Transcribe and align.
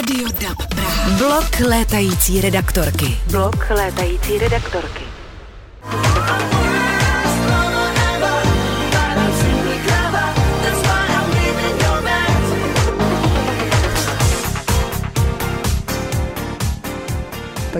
Radio 0.00 0.28
DAB 0.28 0.68
Praha. 0.68 1.10
Blok 1.18 1.60
létající 1.68 2.40
redaktorky. 2.40 3.18
Blok 3.30 3.70
létající 3.70 4.38
redaktorky. 4.38 5.09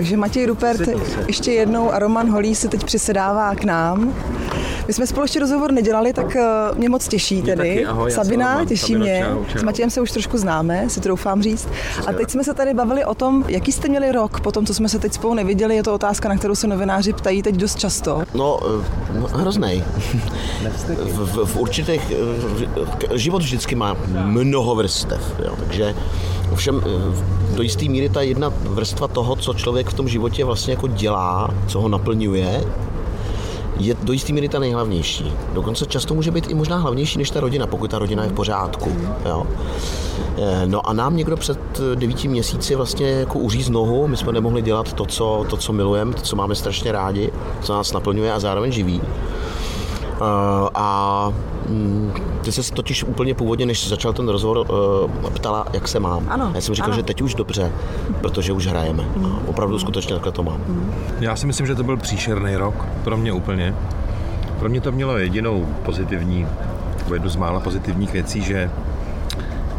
Takže 0.01 0.17
Matěj 0.17 0.45
Rupert 0.45 0.81
ještě 1.27 1.51
jednou 1.51 1.91
a 1.91 1.99
Roman 1.99 2.29
Holý 2.31 2.55
se 2.55 2.67
teď 2.67 2.83
přisedává 2.83 3.55
k 3.55 3.63
nám. 3.63 4.13
My 4.87 4.93
jsme 4.93 5.07
spolu 5.07 5.23
ještě 5.23 5.39
rozhovor 5.39 5.71
nedělali, 5.71 6.13
tak 6.13 6.35
eh, 6.35 6.43
mě 6.75 6.89
moc 6.89 7.07
těší 7.07 7.41
tedy. 7.41 7.57
taky, 7.57 7.85
ahoj, 7.85 8.11
Sabina, 8.11 8.51
Roman. 8.51 8.67
těší 8.67 8.81
Sabino, 8.81 9.05
mě. 9.05 9.25
čau, 9.27 9.43
čau. 9.45 9.59
S 9.59 9.63
Matějem 9.63 9.89
se 9.89 10.01
už 10.01 10.11
trošku 10.11 10.37
známe, 10.37 10.89
si 10.89 11.01
troufám 11.01 11.41
říct. 11.41 11.67
A 12.07 12.13
teď 12.13 12.29
jsme 12.29 12.43
se 12.43 12.53
tady 12.53 12.73
bavili 12.73 13.05
o 13.05 13.13
tom, 13.15 13.45
jaký 13.47 13.71
jste 13.71 13.89
měli 13.89 14.11
rok 14.11 14.39
po 14.39 14.51
tom, 14.51 14.65
co 14.65 14.73
jsme 14.73 14.89
se 14.89 14.99
teď 14.99 15.13
spolu 15.13 15.33
neviděli. 15.33 15.75
Je 15.75 15.83
to 15.83 15.93
otázka, 15.93 16.29
na 16.29 16.37
kterou 16.37 16.55
se 16.55 16.67
novináři 16.67 17.13
ptají 17.13 17.41
teď 17.41 17.55
dost 17.55 17.79
často. 17.79 18.23
No, 18.33 18.59
eh, 19.13 19.19
no 19.19 19.27
hroznej. 19.27 19.83
V, 20.95 21.25
v, 21.25 21.45
v 21.45 21.57
určitých... 21.57 22.01
eh, 22.11 23.17
Život 23.17 23.41
vždycky 23.41 23.75
má 23.75 23.97
mnoho 24.25 24.75
vrstev, 24.75 25.21
jo, 25.45 25.55
takže 25.59 25.95
ovšem 26.51 26.81
eh, 26.85 27.55
do 27.55 27.63
jisté 27.63 27.85
míry 27.85 28.09
ta 28.09 28.21
jedna 28.21 28.53
vrstva 28.63 29.07
toho, 29.07 29.35
co 29.35 29.53
člověk 29.53 29.89
v 29.89 29.93
tom 29.93 30.07
životě 30.07 30.45
vlastně 30.45 30.73
jako 30.73 30.87
dělá, 30.87 31.49
co 31.67 31.81
ho 31.81 31.87
naplňuje, 31.87 32.63
je 33.79 33.95
do 34.03 34.13
jisté 34.13 34.33
míry 34.33 34.49
ta 34.49 34.59
nejhlavnější. 34.59 35.33
Dokonce 35.53 35.85
často 35.85 36.13
může 36.13 36.31
být 36.31 36.49
i 36.49 36.53
možná 36.53 36.77
hlavnější 36.77 37.17
než 37.17 37.29
ta 37.29 37.39
rodina, 37.39 37.67
pokud 37.67 37.91
ta 37.91 37.99
rodina 37.99 38.23
je 38.23 38.29
v 38.29 38.33
pořádku. 38.33 38.91
Jo. 39.25 39.47
Eh, 40.37 40.65
No 40.65 40.89
a 40.89 40.93
nám 40.93 41.15
někdo 41.15 41.37
před 41.37 41.59
eh, 41.79 41.95
devíti 41.95 42.27
měsíci 42.27 42.75
vlastně 42.75 43.09
jako 43.09 43.39
uříz 43.39 43.69
nohu, 43.69 44.07
my 44.07 44.17
jsme 44.17 44.31
nemohli 44.31 44.61
dělat 44.61 44.93
to, 44.93 45.05
co, 45.05 45.45
to, 45.49 45.57
co 45.57 45.73
milujeme, 45.73 46.13
to, 46.13 46.21
co 46.21 46.35
máme 46.35 46.55
strašně 46.55 46.91
rádi, 46.91 47.31
co 47.61 47.73
nás 47.73 47.93
naplňuje 47.93 48.33
a 48.33 48.39
zároveň 48.39 48.71
živí. 48.71 49.01
Eh, 50.21 50.69
A 50.75 51.33
mm, 51.69 52.13
ty 52.41 52.51
se 52.51 52.73
totiž 52.73 53.03
úplně 53.03 53.33
původně, 53.35 53.65
než 53.65 53.89
začal 53.89 54.13
ten 54.13 54.29
rozhovor, 54.29 54.65
eh, 55.27 55.29
ptala, 55.29 55.65
jak 55.73 55.87
se 55.87 55.99
mám. 55.99 56.25
Ano, 56.29 56.51
Já 56.55 56.61
jsem 56.61 56.75
říkal, 56.75 56.89
ano. 56.91 56.95
že 56.95 57.03
teď 57.03 57.21
už 57.21 57.35
dobře, 57.35 57.71
protože 58.21 58.53
už 58.53 58.67
hrajeme. 58.67 59.03
A 59.25 59.39
opravdu 59.47 59.79
skutečně 59.79 60.13
takhle 60.13 60.31
to 60.31 60.43
mám. 60.43 60.61
Já 61.19 61.35
si 61.35 61.47
myslím, 61.47 61.67
že 61.67 61.75
to 61.75 61.83
byl 61.83 61.97
příšerný 61.97 62.55
rok, 62.55 62.85
pro 63.03 63.17
mě 63.17 63.33
úplně. 63.33 63.75
Pro 64.59 64.69
mě 64.69 64.81
to 64.81 64.91
mělo 64.91 65.17
jedinou 65.17 65.67
pozitivní, 65.85 66.47
nebo 66.99 67.13
jednu 67.13 67.29
z 67.29 67.35
mála 67.35 67.59
pozitivních 67.59 68.13
věcí, 68.13 68.41
že 68.41 68.71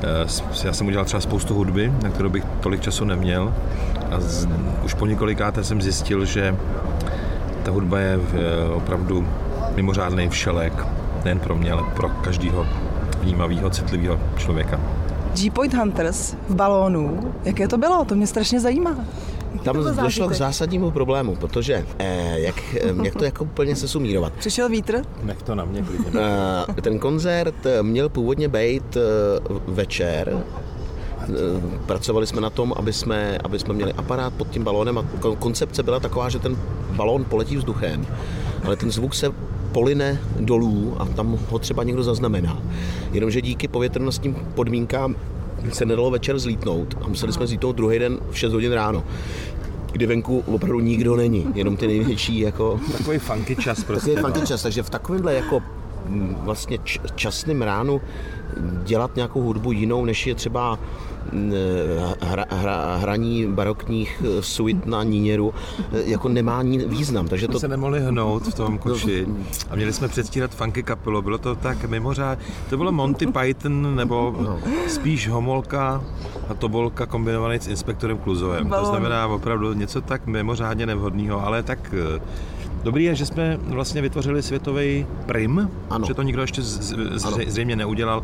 eh, 0.02 0.64
já 0.64 0.72
jsem 0.72 0.86
udělal 0.86 1.04
třeba 1.04 1.20
spoustu 1.20 1.54
hudby, 1.54 1.92
na 2.02 2.10
kterou 2.10 2.28
bych 2.28 2.44
tolik 2.60 2.80
času 2.80 3.04
neměl 3.04 3.54
a 4.10 4.20
z, 4.20 4.48
už 4.84 4.94
po 4.94 5.06
několikáté 5.06 5.64
jsem 5.64 5.82
zjistil, 5.82 6.24
že 6.24 6.56
ta 7.62 7.70
hudba 7.70 7.98
je 7.98 8.20
eh, 8.34 8.74
opravdu 8.74 9.26
mimořádný 9.74 10.28
všelek, 10.28 10.86
nejen 11.24 11.38
pro 11.38 11.54
mě, 11.56 11.72
ale 11.72 11.82
pro 11.96 12.08
každého 12.08 12.66
vnímavého, 13.20 13.70
citlivého 13.70 14.20
člověka. 14.36 14.80
G-Point 15.34 15.74
Hunters 15.74 16.34
v 16.48 16.54
balónu. 16.54 17.34
Jaké 17.44 17.68
to 17.68 17.78
bylo? 17.78 18.04
To 18.04 18.14
mě 18.14 18.26
strašně 18.26 18.60
zajímá. 18.60 18.96
Tam 19.64 19.76
došlo 20.02 20.28
k 20.28 20.32
zásadnímu 20.32 20.90
problému, 20.90 21.36
protože 21.36 21.84
eh, 21.98 22.40
jak, 22.40 22.54
eh, 22.74 22.94
jak 23.04 23.14
to 23.14 23.24
jako 23.24 23.44
úplně 23.44 23.76
se 23.76 23.88
sumírovat. 23.88 24.32
Přišel 24.32 24.68
vítr? 24.68 25.02
Nech 25.22 25.42
to 25.42 25.54
na 25.54 25.64
mě 25.64 25.82
klidně. 25.82 26.20
Eh, 26.78 26.80
Ten 26.82 26.98
koncert 26.98 27.66
eh, 27.66 27.82
měl 27.82 28.08
původně 28.08 28.48
být 28.48 28.96
eh, 28.96 29.00
večer. 29.66 30.44
Eh, 31.22 31.26
Pracovali 31.86 32.26
jsme 32.26 32.40
na 32.40 32.50
tom, 32.50 32.72
aby 32.76 32.92
jsme, 32.92 33.38
aby 33.44 33.58
jsme 33.58 33.74
měli 33.74 33.92
aparát 33.92 34.32
pod 34.32 34.48
tím 34.50 34.64
balónem 34.64 34.98
a 34.98 35.02
ko- 35.02 35.36
koncepce 35.36 35.82
byla 35.82 36.00
taková, 36.00 36.28
že 36.28 36.38
ten 36.38 36.56
balón 36.96 37.24
poletí 37.24 37.56
vzduchem, 37.56 38.06
ale 38.64 38.76
ten 38.76 38.90
zvuk 38.90 39.14
se 39.14 39.30
poline 39.72 40.20
dolů 40.40 40.96
a 40.98 41.04
tam 41.04 41.38
ho 41.50 41.58
třeba 41.58 41.82
někdo 41.84 42.02
zaznamená. 42.02 42.62
Jenomže 43.12 43.40
díky 43.40 43.68
povětrnostním 43.68 44.34
podmínkám 44.54 45.16
se 45.72 45.84
nedalo 45.84 46.10
večer 46.10 46.38
zlítnout 46.38 46.98
a 47.02 47.08
museli 47.08 47.32
jsme 47.32 47.46
zlítnout 47.46 47.76
druhý 47.76 47.98
den 47.98 48.18
v 48.30 48.38
6 48.38 48.52
hodin 48.52 48.72
ráno 48.72 49.04
kdy 49.92 50.06
venku 50.06 50.44
opravdu 50.46 50.80
nikdo 50.80 51.16
není, 51.16 51.46
jenom 51.54 51.76
ty 51.76 51.86
největší 51.86 52.40
jako 52.40 52.80
Takový 52.92 53.18
funky 53.18 53.56
čas 53.56 53.84
prostě. 53.84 54.10
Takový 54.14 54.32
funky 54.32 54.46
čas, 54.46 54.62
takže 54.62 54.82
v 54.82 54.90
takovémhle 54.90 55.34
jako 55.34 55.62
mm, 56.06 56.36
vlastně 56.40 56.78
časným 57.14 57.62
ránu 57.62 58.00
dělat 58.84 59.16
nějakou 59.16 59.42
hudbu 59.42 59.72
jinou, 59.72 60.04
než 60.04 60.26
je 60.26 60.34
třeba 60.34 60.78
hra, 62.20 62.44
hra, 62.50 62.96
hraní 62.96 63.46
barokních 63.46 64.22
eh, 64.38 64.42
suit 64.42 64.86
na 64.86 65.02
níněru, 65.02 65.54
eh, 65.92 66.02
jako 66.04 66.28
nemá 66.28 66.62
ní 66.62 66.78
význam. 66.78 67.28
Takže 67.28 67.48
to, 67.48 67.60
se 67.60 67.68
nemohli 67.68 68.00
hnout 68.00 68.46
v 68.46 68.54
tom 68.54 68.78
koši 68.78 69.26
a 69.70 69.76
měli 69.76 69.92
jsme 69.92 70.08
předstírat 70.08 70.50
funky 70.50 70.82
kapelu. 70.82 71.22
Bylo 71.22 71.38
to 71.38 71.54
tak 71.54 71.84
mimořádně. 71.88 72.44
To 72.70 72.76
bylo 72.76 72.92
Monty 72.92 73.26
Python 73.26 73.96
nebo 73.96 74.36
spíš 74.88 75.28
Homolka 75.28 76.04
a 76.48 76.54
Tobolka 76.54 77.06
kombinovaný 77.06 77.60
s 77.60 77.66
inspektorem 77.66 78.18
Kluzovem. 78.18 78.68
To 78.70 78.84
znamená 78.84 79.26
opravdu 79.26 79.72
něco 79.72 80.00
tak 80.00 80.26
mimořádně 80.26 80.86
nevhodného, 80.86 81.46
ale 81.46 81.62
tak 81.62 81.94
eh, 82.16 82.20
Dobrý 82.82 83.04
je, 83.04 83.14
že 83.14 83.26
jsme 83.26 83.58
vlastně 83.62 84.02
vytvořili 84.02 84.42
světový 84.42 85.06
prim, 85.26 85.70
Ano. 85.90 86.06
že 86.06 86.14
to 86.14 86.22
nikdo 86.22 86.42
ještě 86.42 86.62
z, 86.62 86.80
z, 86.80 86.92
zře- 87.24 87.48
zřejmě 87.48 87.76
neudělal, 87.76 88.22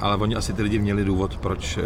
ale 0.00 0.16
oni 0.16 0.34
asi 0.36 0.52
ty 0.52 0.62
lidi 0.62 0.78
měli 0.78 1.04
důvod, 1.04 1.36
proč 1.36 1.78
eh, 1.78 1.82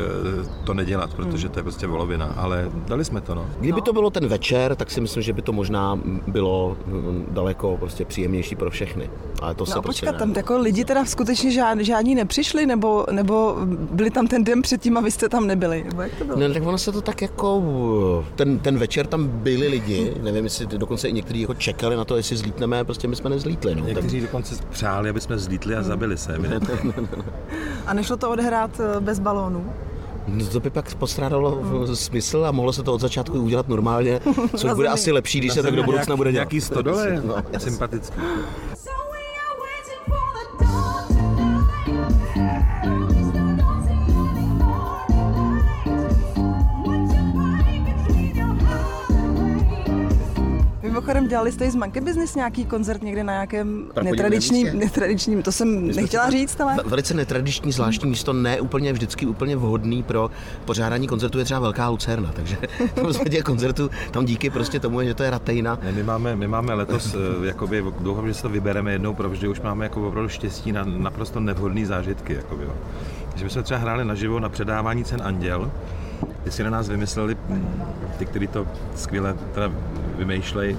to 0.65 0.75
nedělat, 0.75 1.15
protože 1.15 1.49
to 1.49 1.59
je 1.59 1.63
prostě 1.63 1.87
volovina, 1.87 2.27
ale 2.27 2.71
dali 2.89 3.05
jsme 3.05 3.21
to, 3.21 3.35
no. 3.35 3.47
kdyby 3.61 3.83
to 3.83 3.93
bylo 3.93 4.11
ten 4.11 4.27
večer, 4.29 4.77
tak 4.77 4.91
si 4.91 5.01
myslím, 5.01 5.23
že 5.23 5.33
by 5.33 5.43
to 5.43 5.53
možná 5.53 5.99
bylo 6.27 6.77
mm, 6.87 7.27
daleko 7.31 7.77
prostě 7.77 8.05
příjemnější 8.05 8.57
pro 8.57 8.71
všechny. 8.71 9.11
Ale 9.43 9.55
to 9.55 9.67
se 9.67 9.75
No 9.75 9.83
prostě 9.83 10.07
počkat, 10.07 10.13
ne. 10.13 10.19
tam 10.19 10.33
jako 10.37 10.59
lidi 10.59 10.85
teda 10.85 11.05
skutečně 11.05 11.51
žád, 11.51 11.81
žádní 11.81 12.15
nepřišli, 12.15 12.67
nebo, 12.67 13.07
nebo 13.13 13.57
byli 13.91 14.11
tam 14.11 14.27
ten 14.27 14.45
den 14.45 14.63
předtím 14.63 14.97
a 14.97 15.01
vy 15.01 15.11
jste 15.11 15.29
tam 15.29 15.47
nebyli? 15.47 15.85
Nebo 15.85 16.03
jak 16.03 16.15
to 16.15 16.25
bylo? 16.25 16.39
No, 16.39 16.55
tak 16.55 16.67
ono 16.67 16.79
se 16.79 16.93
to 16.93 17.01
tak 17.01 17.23
jako, 17.23 18.25
ten, 18.37 18.59
ten 18.59 18.79
večer 18.79 19.07
tam 19.07 19.29
byli 19.29 19.69
lidi, 19.69 20.15
nevím, 20.23 20.45
jestli 20.45 20.67
dokonce 20.67 21.09
i 21.09 21.13
někteří 21.13 21.41
jako 21.41 21.55
čekali 21.55 21.97
na 21.97 22.05
to, 22.05 22.17
jestli 22.17 22.37
zlítneme, 22.37 22.85
prostě 22.85 23.09
my 23.09 23.17
jsme 23.17 23.31
nezlítli. 23.31 23.75
No. 23.75 23.81
Tak, 23.81 23.89
Někteří 23.89 24.21
dokonce 24.21 24.55
přáli, 24.71 25.11
aby 25.11 25.21
jsme 25.21 25.39
zlítli 25.39 25.75
a 25.75 25.83
zabili 25.83 26.19
se. 26.19 26.39
A 27.87 27.95
nešlo 28.01 28.17
to 28.17 28.31
odehrát 28.31 28.81
eh, 28.81 29.01
bez 29.01 29.19
balónu? 29.19 29.73
no, 30.29 30.47
to 30.47 30.61
by 30.61 30.71
pak 30.71 30.95
postrádalo 30.95 31.63
smysl 31.95 32.45
a 32.49 32.53
mohlo 32.53 32.73
se 32.73 32.83
to 32.83 32.95
od 32.95 33.01
začátku 33.01 33.41
udělat 33.41 33.69
normálně, 33.69 34.21
což 34.57 34.73
bude 34.75 34.89
asi 34.89 35.13
lepší, 35.13 35.39
když 35.39 35.53
se 35.53 35.63
tak 35.63 35.77
do 35.77 35.83
budoucna 35.83 36.17
bude 36.17 36.33
dělat. 36.33 36.41
Nějaký 36.41 36.61
stodole, 36.61 37.23
No, 37.25 37.35
sympatický. 37.59 38.21
Mimochodem 51.11 51.29
dělali 51.29 51.53
jste 51.53 51.65
i 51.65 51.71
z 51.71 51.75
Monkey 51.75 52.03
Business 52.03 52.35
nějaký 52.35 52.65
koncert 52.65 53.03
někde 53.03 53.25
na 53.25 53.33
nějakém 53.33 53.91
netradičním, 54.03 54.79
netradičním, 54.79 55.43
to 55.43 55.53
jsem 55.53 55.93
jsme 55.93 56.03
nechtěla 56.03 56.31
říct, 56.31 56.61
ale... 56.61 56.77
Ve- 56.77 56.83
Velice 56.83 57.15
netradiční, 57.15 57.73
zvláštní 57.73 58.11
místo, 58.11 58.33
ne 58.33 58.61
úplně 58.61 58.93
vždycky 58.93 59.27
úplně 59.27 59.57
vhodný 59.57 60.03
pro 60.03 60.31
pořádání 60.65 61.07
koncertu 61.07 61.39
je 61.39 61.45
třeba 61.45 61.61
Velká 61.61 61.89
Lucerna, 61.89 62.33
takže 62.33 62.57
v 62.97 63.01
podstatě 63.01 63.43
koncertu 63.43 63.91
tam 64.11 64.25
díky 64.25 64.51
prostě 64.51 64.81
tomu, 64.81 65.03
že 65.03 65.15
to 65.15 65.23
je 65.23 65.31
Ratejna, 65.31 65.79
Ne, 65.83 65.93
my, 65.93 66.03
máme, 66.03 66.37
my 66.37 66.49
máme 66.49 66.75
letos, 66.75 67.15
eh, 67.15 67.47
jakoby, 67.47 67.85
doufám, 68.01 68.29
že 68.29 68.35
si 68.35 68.43
to 68.43 68.49
vybereme 68.49 68.93
jednou 68.93 69.15
provždy, 69.15 69.49
už 69.49 69.61
máme 69.61 69.85
jako 69.85 70.09
opravdu 70.09 70.29
štěstí 70.29 70.73
na 70.73 70.85
naprosto 70.85 71.41
nevhodné 71.41 71.87
zážitky. 71.87 72.35
Jakoby, 72.35 72.65
jo. 72.65 72.75
Takže 73.31 73.45
my 73.45 73.51
jsme 73.51 73.63
třeba 73.63 73.81
hráli 73.81 74.05
naživo 74.05 74.41
na 74.41 74.49
předávání 74.49 75.05
cen 75.05 75.23
Anděl, 75.25 75.71
kdy 76.43 76.51
si 76.51 76.63
na 76.63 76.71
nás 76.71 76.89
vymysleli 76.89 77.37
ty, 78.19 78.27
kteří 78.27 78.47
to 78.47 78.67
skvěle 78.95 79.35
teda 79.55 79.73
vymýšlejí 80.19 80.77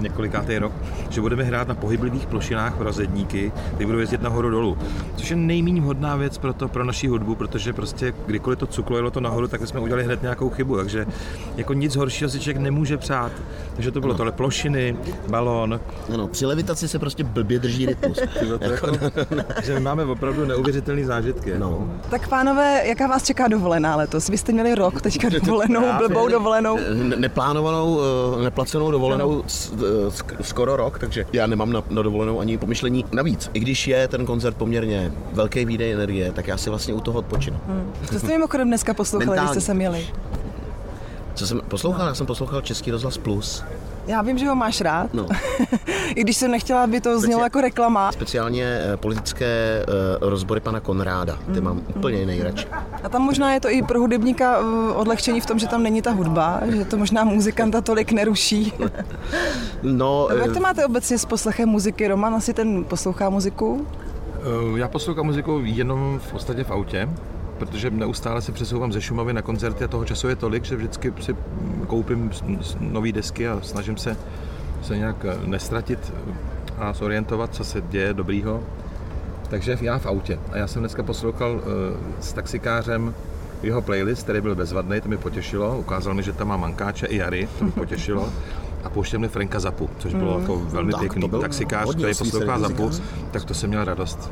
několikátý 0.00 0.58
rok, 0.58 0.72
že 1.10 1.20
budeme 1.20 1.44
hrát 1.44 1.68
na 1.68 1.74
pohyblivých 1.74 2.26
plošinách 2.26 2.76
pro 2.76 2.92
zedníky, 2.92 3.52
ty 3.78 3.86
budou 3.86 3.98
jezdit 3.98 4.22
nahoru 4.22 4.50
dolů. 4.50 4.78
Což 5.16 5.30
je 5.30 5.36
nejméně 5.36 5.80
vhodná 5.80 6.16
věc 6.16 6.38
pro, 6.38 6.52
to, 6.52 6.68
pro 6.68 6.84
naši 6.84 7.08
hudbu, 7.08 7.34
protože 7.34 7.72
prostě 7.72 8.14
kdykoliv 8.26 8.58
to 8.58 8.66
cuklo 8.66 8.96
jelo 8.96 9.10
to 9.10 9.20
nahoru, 9.20 9.48
tak 9.48 9.66
jsme 9.66 9.80
udělali 9.80 10.04
hned 10.04 10.22
nějakou 10.22 10.50
chybu. 10.50 10.76
Takže 10.76 11.06
jako 11.56 11.72
nic 11.72 11.96
horšího 11.96 12.30
si 12.30 12.40
člověk 12.40 12.56
nemůže 12.56 12.96
přát. 12.96 13.32
Takže 13.74 13.90
to 13.90 14.00
bylo 14.00 14.14
tohle 14.14 14.32
plošiny, 14.32 14.96
balón, 15.28 15.80
ano, 16.14 16.28
při 16.28 16.46
levitaci 16.46 16.88
se 16.88 16.98
prostě 16.98 17.24
blbě 17.24 17.58
drží 17.58 17.86
rytmus. 17.86 18.18
jako, 18.60 18.86
že 19.62 19.74
my 19.74 19.80
máme 19.80 20.04
opravdu 20.04 20.44
neuvěřitelné 20.46 21.04
zážitky. 21.04 21.52
No. 21.58 21.88
Tak 22.10 22.28
pánové, 22.28 22.82
jaká 22.88 23.06
vás 23.06 23.22
čeká 23.24 23.48
dovolená 23.48 23.96
letos? 23.96 24.28
Vy 24.28 24.38
jste 24.38 24.52
měli 24.52 24.74
rok 24.74 25.00
teďka 25.02 25.28
dovolenou, 25.44 25.82
blbou 25.98 26.28
dovolenou. 26.28 26.78
ne- 26.92 27.16
Neplánovanou, 27.16 28.00
eh, 28.38 28.42
neplacenou 28.44 28.90
dovolenou 28.90 29.42
skoro 30.40 30.76
rok, 30.76 30.98
takže 30.98 31.26
já 31.32 31.46
nemám 31.46 31.72
na, 31.72 31.82
na 31.90 32.02
dovolenou 32.02 32.40
ani 32.40 32.58
pomyšlení. 32.58 33.04
Navíc, 33.12 33.50
i 33.52 33.60
když 33.60 33.88
je 33.88 34.08
ten 34.08 34.26
koncert 34.26 34.56
poměrně 34.56 35.12
velký 35.32 35.64
výdej 35.64 35.92
energie, 35.92 36.32
tak 36.32 36.46
já 36.46 36.56
si 36.56 36.70
vlastně 36.70 36.94
u 36.94 37.00
toho 37.00 37.18
odpočinu. 37.18 37.60
Co 38.12 38.18
jste 38.18 38.28
mimochodem 38.28 38.68
dneska 38.68 38.94
poslouchali, 38.94 39.38
když 39.38 39.50
jste 39.50 39.60
se 39.60 39.74
měli? 39.74 40.06
Co 41.34 41.46
jsem 41.46 41.60
poslouchal? 41.68 42.06
Já 42.08 42.14
jsem 42.14 42.26
poslouchal 42.26 42.60
Český 42.60 42.90
rozhlas 42.90 43.18
Plus. 43.18 43.64
Já 44.10 44.22
vím, 44.22 44.38
že 44.38 44.48
ho 44.48 44.54
máš 44.54 44.80
rád. 44.80 45.14
No. 45.14 45.26
I 46.14 46.20
když 46.20 46.36
jsem 46.36 46.50
nechtěla, 46.50 46.84
aby 46.84 47.00
to 47.00 47.20
znělo 47.20 47.40
Speci- 47.40 47.44
jako 47.44 47.60
reklama. 47.60 48.12
Speciálně 48.12 48.64
eh, 48.64 48.96
politické 48.96 49.46
eh, 49.46 49.84
rozbory 50.20 50.60
pana 50.60 50.80
Konráda. 50.80 51.38
Ty 51.54 51.60
mám 51.60 51.80
úplně 51.96 52.26
nejradši. 52.26 52.66
A 53.02 53.08
tam 53.08 53.22
možná 53.22 53.54
je 53.54 53.60
to 53.60 53.70
i 53.70 53.82
pro 53.82 54.00
hudebníka 54.00 54.58
eh, 54.60 54.92
odlehčení 54.92 55.40
v 55.40 55.46
tom, 55.46 55.58
že 55.58 55.66
tam 55.68 55.82
není 55.82 56.02
ta 56.02 56.10
hudba, 56.10 56.60
že 56.70 56.84
to 56.84 56.96
možná 56.96 57.24
muzikanta 57.24 57.80
tolik 57.80 58.12
neruší. 58.12 58.72
No, 59.82 60.28
Jak 60.38 60.50
eh, 60.50 60.54
to 60.54 60.60
máte 60.60 60.86
obecně 60.86 61.18
s 61.18 61.24
poslechem 61.24 61.68
muziky? 61.68 62.08
Roman 62.08 62.34
asi 62.34 62.54
ten 62.54 62.84
poslouchá 62.84 63.30
muziku? 63.30 63.86
Eh, 64.74 64.78
Já 64.78 64.88
poslouchám 64.88 65.26
muziku 65.26 65.60
jenom 65.64 66.20
v 66.28 66.32
podstatě 66.32 66.64
v 66.64 66.70
autě, 66.70 67.08
protože 67.60 67.90
neustále 67.90 68.42
se 68.42 68.52
přesouvám 68.52 68.92
ze 68.92 69.00
Šumavy 69.00 69.32
na 69.32 69.42
koncerty 69.42 69.84
a 69.84 69.88
toho 69.88 70.04
času 70.04 70.28
je 70.28 70.36
tolik, 70.36 70.64
že 70.64 70.76
vždycky 70.76 71.12
si 71.20 71.36
koupím 71.86 72.30
nové 72.80 73.12
desky 73.12 73.48
a 73.48 73.60
snažím 73.62 73.96
se 73.96 74.16
se 74.82 74.96
nějak 74.96 75.24
eh, 75.24 75.46
nestratit 75.46 76.12
a 76.78 76.92
zorientovat, 76.92 77.54
co 77.54 77.64
se 77.64 77.80
děje 77.80 78.14
dobrýho. 78.14 78.62
Takže 79.50 79.78
já 79.80 79.98
v 79.98 80.06
autě. 80.06 80.38
A 80.52 80.56
já 80.56 80.66
jsem 80.66 80.82
dneska 80.82 81.02
poslouchal 81.02 81.60
eh, 81.60 81.96
s 82.20 82.32
taxikářem 82.32 83.14
jeho 83.62 83.82
playlist, 83.82 84.22
který 84.22 84.40
byl 84.40 84.54
bezvadný, 84.54 85.00
to 85.00 85.08
mi 85.08 85.16
potěšilo. 85.16 85.78
Ukázal 85.78 86.14
mi, 86.14 86.22
že 86.22 86.32
tam 86.32 86.48
má 86.48 86.56
mankáče 86.56 87.06
i 87.06 87.16
Jary, 87.16 87.48
to 87.58 87.64
mi 87.64 87.70
potěšilo. 87.70 88.32
A 88.84 88.90
pouštěl 88.90 89.20
mi 89.20 89.28
Franka 89.28 89.60
Zapu, 89.60 89.90
což 89.98 90.14
bylo 90.14 90.40
jako 90.40 90.56
velmi 90.58 90.92
Tak, 90.92 91.00
pěkný. 91.00 91.20
to 91.22 91.28
byl 91.28 91.40
Taxikář, 91.40 91.94
který 91.94 92.14
poslouchá 92.14 92.58
Zapu, 92.58 92.90
tak 93.30 93.44
to 93.44 93.54
jsem 93.54 93.68
měl 93.70 93.84
radost. 93.84 94.30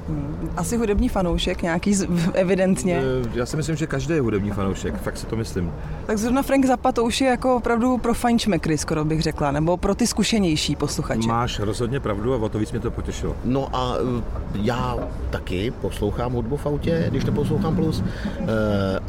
Asi 0.56 0.77
hudební 0.77 1.09
fanoušek, 1.09 1.62
nějaký 1.62 1.95
z- 1.95 2.06
evidentně. 2.35 3.00
Eh, 3.25 3.29
Já 3.35 3.47
si 3.47 3.56
myslím, 3.56 3.77
že 3.77 3.87
každý 3.87 4.15
je 4.15 4.21
hudební 4.21 4.50
fanoušek, 4.50 5.03
fakt 5.03 5.19
si 5.19 5.27
to 5.27 5.37
myslím. 5.37 5.73
Tak 6.06 6.19
zrovna 6.19 6.43
Frank 6.43 6.67
Zappa 6.67 6.93
to 6.93 7.05
už 7.05 7.21
je 7.21 7.29
jako 7.29 7.56
opravdu 7.56 7.99
pro 7.99 8.15
fajnšmekry, 8.15 8.79
skoro 8.79 9.05
bych 9.05 9.23
řekla, 9.23 9.50
nebo 9.53 9.77
pro 9.77 9.95
ty 9.95 10.06
zkušenější 10.06 10.77
posluchače. 10.77 11.29
Máš 11.29 11.59
rozhodně 11.61 12.00
pravdu 12.00 12.35
a 12.35 12.37
o 12.37 12.49
to 12.49 12.59
víc 12.59 12.71
mě 12.73 12.81
to 12.81 12.91
potěšilo. 12.91 13.37
No 13.45 13.69
a 13.77 13.95
eh, 13.97 14.23
já 14.55 14.97
taky 15.31 15.71
poslouchám 15.71 16.33
hudbu 16.33 16.56
v 16.56 16.67
autě, 16.67 17.06
když 17.11 17.25
neposlouchám 17.25 17.77
plus, 17.77 18.05
eh, 18.41 18.45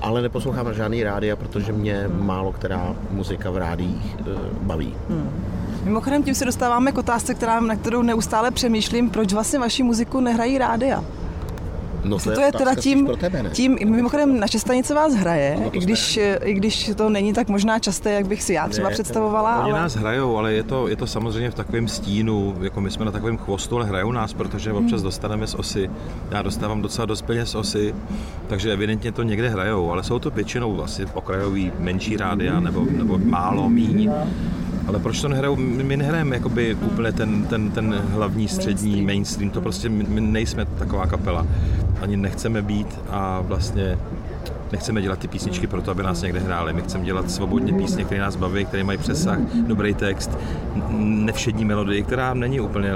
ale 0.01 0.21
neposlouchám 0.21 0.73
žádný 0.73 1.03
rádia, 1.03 1.35
protože 1.35 1.71
mě 1.71 2.09
málo 2.19 2.51
která 2.51 2.95
muzika 3.11 3.51
v 3.51 3.57
rádiích 3.57 4.17
eh, 4.21 4.23
baví. 4.61 4.93
Mimochodem 5.83 6.23
tím 6.23 6.35
se 6.35 6.45
dostáváme 6.45 6.91
k 6.91 6.97
otázce, 6.97 7.33
která, 7.33 7.59
na 7.59 7.75
kterou 7.75 8.01
neustále 8.01 8.51
přemýšlím, 8.51 9.09
proč 9.09 9.33
vlastně 9.33 9.59
vaši 9.59 9.83
muziku 9.83 10.19
nehrají 10.19 10.57
rádia. 10.57 11.03
No 12.03 12.19
To 12.19 12.29
je 12.29 12.35
teda 12.35 12.47
otázka 12.47 12.81
tím, 12.81 12.97
spíš 12.97 13.05
pro 13.07 13.17
tebe, 13.17 13.43
ne? 13.43 13.49
tím, 13.49 13.77
mimochodem 13.85 14.39
naše 14.39 14.59
stanice 14.59 14.93
vás 14.93 15.13
hraje, 15.13 15.57
No 15.63 15.69
to 15.69 15.77
i, 15.77 15.79
když, 15.79 16.19
i 16.43 16.53
když 16.53 16.91
to 16.95 17.09
není 17.09 17.33
tak 17.33 17.49
možná 17.49 17.79
časté, 17.79 18.11
jak 18.11 18.27
bych 18.27 18.43
si 18.43 18.53
já 18.53 18.67
třeba 18.67 18.87
Ne, 18.87 18.93
představovala. 18.93 19.63
Oni 19.63 19.71
Ale... 19.71 19.81
nás 19.81 19.95
hrajou, 19.95 20.37
ale 20.37 20.53
je 20.53 20.63
to, 20.63 20.87
je 20.87 20.95
to 20.95 21.07
samozřejmě 21.07 21.51
v 21.51 21.55
takovém 21.55 21.87
stínu, 21.87 22.55
jako 22.61 22.81
my 22.81 22.91
jsme 22.91 23.05
na 23.05 23.11
takovém 23.11 23.37
chvostu, 23.37 23.75
ale 23.75 23.85
hrajou 23.85 24.11
nás, 24.11 24.33
protože 24.33 24.73
občas 24.73 25.01
dostaneme 25.01 25.47
z 25.47 25.55
osy. 25.55 25.89
Já 26.31 26.41
dostávám 26.41 26.81
docela 26.81 27.05
dost 27.05 27.21
peněz 27.21 27.49
z 27.49 27.55
osy, 27.55 27.95
takže 28.47 28.73
evidentně 28.73 29.11
to 29.11 29.23
někde 29.23 29.49
hrajou, 29.49 29.91
ale 29.91 30.03
jsou 30.03 30.19
to 30.19 30.29
většinou 30.29 30.83
asi 30.83 31.05
okrajový 31.13 31.71
menší 31.79 32.17
rádia 32.17 32.59
nebo, 32.59 32.85
nebo 32.91 33.17
málo, 33.17 33.69
míň. 33.69 34.11
Ale 34.87 34.99
proč 34.99 35.21
to 35.21 35.27
nehrajou? 35.27 35.55
My 35.55 35.83
my 35.83 35.97
nehrajeme 35.97 36.35
jakoby 36.35 36.75
úplně 36.75 37.11
ten, 37.11 37.43
ten, 37.45 37.71
ten 37.71 38.03
hlavní 38.09 38.47
střední 38.47 38.89
mainstream. 38.89 39.05
mainstream. 39.05 39.49
To 39.51 39.61
prostě 39.61 39.89
my, 39.89 40.03
my 40.03 40.21
nejsme 40.21 40.65
taková 40.65 41.07
kapela. 41.07 41.47
Ani 42.01 42.17
nechceme 42.17 42.61
být 42.61 42.99
a 43.09 43.41
vlastně 43.41 43.97
nechceme 44.71 45.01
dělat 45.01 45.19
ty 45.19 45.27
písničky 45.27 45.67
proto, 45.67 45.91
aby 45.91 46.03
nás 46.03 46.21
někde 46.21 46.39
hráli. 46.39 46.73
My 46.73 46.81
chceme 46.81 47.05
dělat 47.05 47.31
svobodně 47.31 47.73
písně, 47.73 48.03
které 48.03 48.21
nás 48.21 48.35
baví, 48.35 48.65
které 48.65 48.83
mají 48.83 48.97
přesah, 48.97 49.39
dobrý 49.67 49.93
text, 49.93 50.37
nevšední 50.97 51.65
melodii, 51.65 52.03
která 52.03 52.33
není 52.33 52.59
úplně 52.59 52.91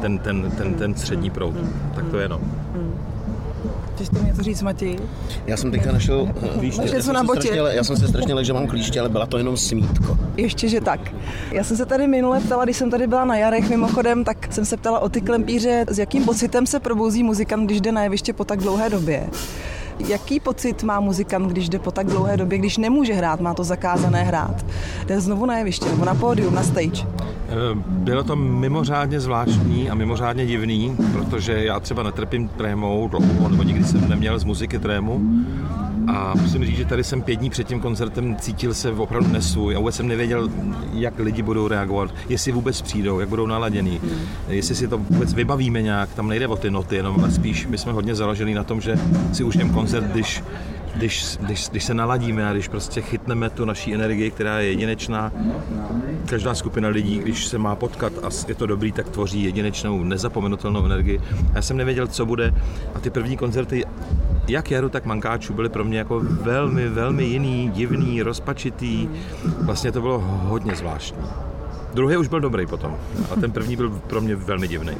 ten, 0.00 0.18
ten, 0.18 0.50
ten, 0.50 0.74
ten 0.74 0.94
střední 0.94 1.30
proud. 1.30 1.54
Tak 1.94 2.04
to 2.10 2.18
je 2.18 2.28
no. 2.28 2.40
Chceš 4.04 4.10
mi 4.10 4.26
něco 4.28 4.42
říct, 4.42 4.62
Matěj? 4.62 4.98
Já 5.46 5.56
jsem 5.56 5.70
teďka 5.70 5.92
našel 5.92 6.28
klíště. 6.58 6.80
Máš 6.80 6.90
Já 6.90 6.96
něco 6.96 7.04
jsem 7.06 7.14
na 7.14 7.20
se 7.20 7.26
botě? 7.26 7.40
strašně 7.40 7.76
Já 7.76 7.84
jsem 7.84 7.96
se 7.96 8.08
strašně 8.08 8.34
lekl, 8.34 8.46
že 8.46 8.52
mám 8.52 8.66
klíště, 8.66 9.00
ale 9.00 9.08
byla 9.08 9.26
to 9.26 9.38
jenom 9.38 9.56
smítko. 9.56 10.18
Ještě, 10.36 10.68
že 10.68 10.80
tak. 10.80 11.00
Já 11.52 11.64
jsem 11.64 11.76
se 11.76 11.86
tady 11.86 12.06
minule 12.06 12.40
ptala, 12.40 12.64
když 12.64 12.76
jsem 12.76 12.90
tady 12.90 13.06
byla 13.06 13.24
na 13.24 13.36
Jarech 13.36 13.70
mimochodem, 13.70 14.24
tak 14.24 14.52
jsem 14.52 14.64
se 14.64 14.76
ptala 14.76 14.98
o 14.98 15.08
ty 15.08 15.20
klempíře, 15.20 15.84
s 15.88 15.98
jakým 15.98 16.24
pocitem 16.24 16.66
se 16.66 16.80
probouzí 16.80 17.22
muzikant, 17.22 17.64
když 17.64 17.80
jde 17.80 17.92
na 17.92 18.02
jeviště 18.02 18.32
po 18.32 18.44
tak 18.44 18.58
dlouhé 18.58 18.90
době. 18.90 19.28
Jaký 20.08 20.40
pocit 20.40 20.82
má 20.82 21.00
muzikant, 21.00 21.48
když 21.48 21.68
jde 21.68 21.78
po 21.78 21.90
tak 21.90 22.06
dlouhé 22.06 22.36
době, 22.36 22.58
když 22.58 22.76
nemůže 22.78 23.12
hrát, 23.14 23.40
má 23.40 23.54
to 23.54 23.64
zakázané 23.64 24.22
hrát? 24.22 24.66
Jde 25.06 25.20
znovu 25.20 25.46
na 25.46 25.58
jeviště 25.58 25.88
nebo 25.88 26.04
na 26.04 26.14
pódium, 26.14 26.54
na 26.54 26.62
stage. 26.62 27.06
Eh, 27.48 27.54
Bylo 27.86 28.24
to 28.24 28.36
mimořádně 28.36 29.20
zvláštní 29.20 29.90
a 29.90 29.94
mimořádně 29.94 30.46
divný, 30.46 30.96
protože 31.12 31.64
já 31.64 31.80
třeba 31.80 32.02
netrpím 32.02 32.48
trémou 32.48 33.08
dlouho, 33.08 33.48
nebo 33.48 33.62
nikdy 33.62 33.84
jsem 33.84 34.08
neměl 34.08 34.38
z 34.38 34.44
muziky 34.44 34.78
trému. 34.78 35.20
A 36.06 36.34
musím 36.40 36.64
říct, 36.64 36.76
že 36.76 36.84
tady 36.84 37.04
jsem 37.04 37.22
pět 37.22 37.36
dní 37.36 37.50
před 37.50 37.66
tím 37.66 37.80
koncertem 37.80 38.36
cítil 38.36 38.74
se 38.74 38.90
opravdu 38.92 39.28
nesvůj 39.28 39.76
a 39.76 39.78
vůbec 39.78 39.94
jsem 39.94 40.08
nevěděl, 40.08 40.48
jak 40.92 41.18
lidi 41.18 41.42
budou 41.42 41.68
reagovat, 41.68 42.14
jestli 42.28 42.52
vůbec 42.52 42.82
přijdou, 42.82 43.20
jak 43.20 43.28
budou 43.28 43.46
naladění, 43.46 44.00
jestli 44.48 44.74
si 44.74 44.88
to 44.88 44.98
vůbec 44.98 45.34
vybavíme 45.34 45.82
nějak, 45.82 46.14
tam 46.14 46.28
nejde 46.28 46.48
o 46.48 46.56
ty 46.56 46.70
noty 46.70 46.96
jenom, 46.96 47.20
ale 47.20 47.30
spíš 47.30 47.66
my 47.66 47.78
jsme 47.78 47.92
hodně 47.92 48.14
založili 48.14 48.54
na 48.54 48.64
tom, 48.64 48.80
že 48.80 48.98
si 49.32 49.44
užijeme 49.44 49.72
koncert, 49.72 50.04
když 50.04 50.42
když, 50.94 51.38
když, 51.40 51.68
když 51.68 51.84
se 51.84 51.94
naladíme 51.94 52.48
a 52.48 52.52
když 52.52 52.68
prostě 52.68 53.00
chytneme 53.00 53.50
tu 53.50 53.64
naší 53.64 53.94
energii, 53.94 54.30
která 54.30 54.58
je 54.58 54.68
jedinečná, 54.68 55.32
každá 56.26 56.54
skupina 56.54 56.88
lidí, 56.88 57.18
když 57.18 57.46
se 57.46 57.58
má 57.58 57.76
potkat 57.76 58.12
a 58.22 58.28
je 58.48 58.54
to 58.54 58.66
dobrý, 58.66 58.92
tak 58.92 59.08
tvoří 59.08 59.44
jedinečnou, 59.44 60.04
nezapomenutelnou 60.04 60.84
energii. 60.84 61.20
A 61.52 61.56
já 61.56 61.62
jsem 61.62 61.76
nevěděl, 61.76 62.06
co 62.06 62.26
bude. 62.26 62.54
A 62.94 63.00
ty 63.00 63.10
první 63.10 63.36
koncerty, 63.36 63.84
jak 64.50 64.70
Jaru, 64.70 64.88
tak 64.88 65.04
Mankáčů, 65.04 65.54
byly 65.54 65.68
pro 65.68 65.84
mě 65.84 65.98
jako 65.98 66.20
velmi, 66.20 66.88
velmi 66.88 67.24
jiný, 67.24 67.70
divný, 67.74 68.22
rozpačitý. 68.22 69.08
Vlastně 69.60 69.92
to 69.92 70.00
bylo 70.00 70.18
hodně 70.20 70.74
zvláštní. 70.76 71.22
Druhý 71.94 72.16
už 72.16 72.28
byl 72.28 72.40
dobrý 72.40 72.66
potom, 72.66 72.96
a 73.32 73.36
ten 73.36 73.52
první 73.52 73.76
byl 73.76 73.90
pro 73.90 74.20
mě 74.20 74.36
velmi 74.36 74.68
divný. 74.68 74.92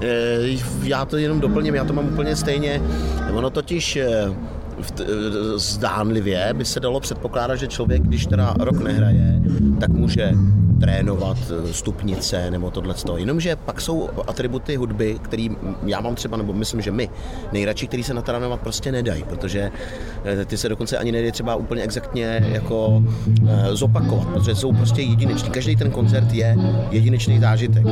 Eh, 0.00 0.38
Já 0.82 1.04
to 1.04 1.16
jenom 1.16 1.40
doplním, 1.40 1.74
já 1.74 1.84
to 1.84 1.92
mám 1.92 2.08
úplně 2.08 2.36
stejně. 2.36 2.82
Ono 3.32 3.50
totiž 3.50 3.96
eh, 3.96 4.06
eh, 5.00 5.04
zdánlivě 5.56 6.54
by 6.54 6.64
se 6.64 6.80
dalo 6.80 7.00
předpokládat, 7.00 7.56
že 7.56 7.66
člověk, 7.66 8.02
když 8.02 8.26
teda 8.26 8.54
rok 8.60 8.78
nehraje, 8.82 9.40
tak 9.80 9.88
může 9.88 10.32
trénovat 10.80 11.36
eh, 11.50 11.72
stupnice 11.72 12.50
nebo 12.50 12.70
tohle. 12.70 12.94
Jenomže 13.16 13.56
pak 13.56 13.80
jsou 13.80 14.08
atributy 14.26 14.76
hudby, 14.76 15.18
který 15.22 15.50
já 15.86 16.00
mám 16.00 16.14
třeba, 16.14 16.36
nebo 16.36 16.52
myslím, 16.52 16.80
že 16.80 16.90
my 16.90 17.08
nejradši, 17.52 17.86
který 17.86 18.02
se 18.02 18.14
natrénovat 18.14 18.60
prostě 18.60 18.92
nedají, 18.92 19.22
protože 19.22 19.70
eh, 20.24 20.44
ty 20.44 20.56
se 20.56 20.68
dokonce 20.68 20.98
ani 20.98 21.12
nejde 21.12 21.32
třeba 21.32 21.54
úplně 21.54 21.82
exaktně 21.82 22.46
jako 22.52 23.02
eh, 23.48 23.76
zopakovat, 23.76 24.28
protože 24.28 24.54
jsou 24.54 24.72
prostě 24.72 25.02
jedineční. 25.02 25.50
Každý 25.50 25.76
ten 25.76 25.90
koncert 25.90 26.32
je 26.32 26.56
jedinečný 26.90 27.40
zážitek. 27.40 27.86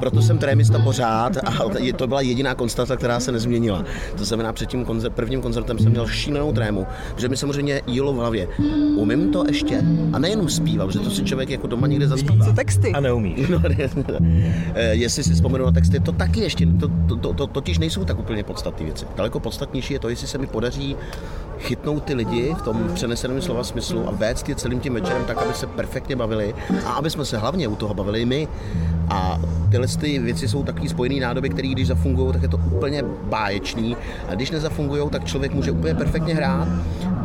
Proto 0.00 0.22
jsem 0.22 0.38
trémista 0.38 0.78
pořád 0.78 1.36
a 1.44 1.52
to 1.96 2.06
byla 2.06 2.20
jediná 2.20 2.54
konstata, 2.54 2.96
která 2.96 3.20
se 3.20 3.32
nezměnila. 3.32 3.84
To 4.18 4.24
znamená, 4.24 4.52
před 4.52 4.68
tím 4.68 4.84
koncert, 4.84 5.12
prvním 5.12 5.42
koncertem 5.42 5.78
jsem 5.78 5.90
měl 5.90 6.06
šílenou 6.06 6.52
trému, 6.52 6.86
že 7.16 7.28
mi 7.28 7.36
samozřejmě 7.36 7.82
jílo 7.86 8.12
v 8.12 8.16
hlavě. 8.16 8.48
Umím 8.96 9.32
to 9.32 9.44
ještě? 9.48 9.82
A 10.12 10.18
nejenom 10.18 10.48
zpívat, 10.48 10.90
že 10.90 10.98
to 10.98 11.10
si 11.10 11.24
člověk 11.24 11.50
jako 11.50 11.66
doma 11.66 11.86
někde 11.86 12.08
zaspívá. 12.20 12.44
Co 12.44 12.52
texty? 12.52 12.92
A 12.92 13.00
neumíš. 13.00 13.48
No, 13.50 13.58
ne, 13.58 13.90
eh, 14.74 14.94
jestli 14.94 15.24
si 15.24 15.34
vzpomenu 15.34 15.64
na 15.64 15.72
texty, 15.72 16.00
to 16.00 16.12
taky 16.12 16.40
ještě, 16.40 16.66
to, 16.66 16.88
to, 17.08 17.16
to, 17.16 17.34
to 17.34 17.46
totiž 17.46 17.78
nejsou 17.78 18.04
tak 18.04 18.18
úplně 18.18 18.44
podstatné 18.44 18.84
věci. 18.84 19.06
Daleko 19.16 19.40
podstatnější 19.40 19.92
je 19.92 19.98
to, 19.98 20.08
jestli 20.08 20.26
se 20.26 20.38
mi 20.38 20.46
podaří 20.46 20.96
chytnout 21.58 22.04
ty 22.04 22.14
lidi 22.14 22.54
v 22.58 22.62
tom 22.62 22.90
přeneseném 22.94 23.42
slova 23.42 23.64
smyslu 23.64 24.08
a 24.08 24.10
vést 24.10 24.48
je 24.48 24.54
celým 24.54 24.80
tím 24.80 24.94
večerem 24.94 25.24
tak, 25.24 25.42
aby 25.42 25.54
se 25.54 25.66
perfektně 25.66 26.16
bavili 26.16 26.54
a 26.86 26.92
aby 26.92 27.10
jsme 27.10 27.24
se 27.24 27.38
hlavně 27.38 27.68
u 27.68 27.76
toho 27.76 27.94
bavili 27.94 28.24
my. 28.24 28.48
A 29.08 29.40
tyhle 29.70 29.86
ty 29.86 30.18
věci 30.18 30.48
jsou 30.48 30.62
takový 30.62 30.88
spojený 30.88 31.20
nádoby, 31.20 31.48
které 31.48 31.68
když 31.68 31.86
zafungují, 31.86 32.32
tak 32.32 32.42
je 32.42 32.48
to 32.48 32.56
úplně 32.56 33.02
báječný. 33.22 33.96
A 34.28 34.34
když 34.34 34.50
nezafungují, 34.50 35.10
tak 35.10 35.24
člověk 35.24 35.54
může 35.54 35.70
úplně 35.70 35.94
perfektně 35.94 36.34
hrát, 36.34 36.68